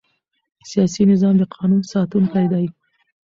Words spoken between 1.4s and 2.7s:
قانون ساتونکی دی